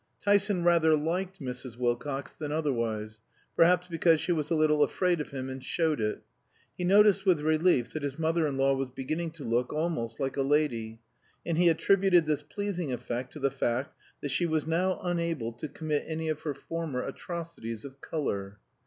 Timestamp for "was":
4.31-4.49, 8.73-8.89, 14.47-14.65